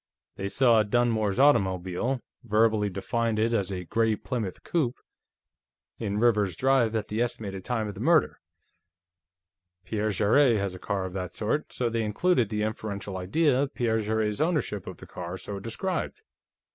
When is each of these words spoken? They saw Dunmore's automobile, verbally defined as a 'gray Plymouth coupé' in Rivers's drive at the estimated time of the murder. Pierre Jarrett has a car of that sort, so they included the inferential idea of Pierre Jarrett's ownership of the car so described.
They 0.35 0.49
saw 0.49 0.81
Dunmore's 0.81 1.37
automobile, 1.39 2.21
verbally 2.43 2.89
defined 2.89 3.37
as 3.37 3.71
a 3.71 3.83
'gray 3.83 4.15
Plymouth 4.15 4.63
coupé' 4.63 4.95
in 5.99 6.17
Rivers's 6.17 6.55
drive 6.55 6.95
at 6.95 7.09
the 7.09 7.21
estimated 7.21 7.63
time 7.63 7.87
of 7.87 7.93
the 7.93 7.99
murder. 7.99 8.39
Pierre 9.85 10.09
Jarrett 10.09 10.57
has 10.57 10.73
a 10.73 10.79
car 10.79 11.05
of 11.05 11.13
that 11.13 11.35
sort, 11.35 11.71
so 11.71 11.87
they 11.87 12.01
included 12.01 12.49
the 12.49 12.63
inferential 12.63 13.15
idea 13.15 13.61
of 13.61 13.75
Pierre 13.75 14.01
Jarrett's 14.01 14.41
ownership 14.41 14.87
of 14.87 14.97
the 14.97 15.05
car 15.05 15.37
so 15.37 15.59
described. 15.59 16.23